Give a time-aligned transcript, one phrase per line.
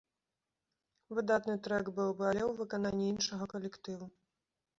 [1.17, 4.05] Выдатны трэк быў бы, але ў выкананні іншага калектыву.